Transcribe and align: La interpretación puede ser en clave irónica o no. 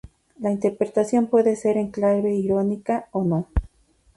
La 0.39 0.49
interpretación 0.49 1.27
puede 1.27 1.55
ser 1.55 1.77
en 1.77 1.91
clave 1.91 2.33
irónica 2.33 3.07
o 3.11 3.23
no. 3.23 3.45